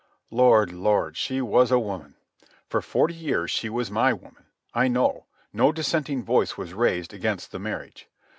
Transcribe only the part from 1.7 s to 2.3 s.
woman.